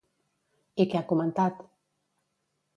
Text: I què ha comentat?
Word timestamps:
I 0.85 0.87
què 0.95 0.99
ha 1.01 1.05
comentat? 1.13 1.63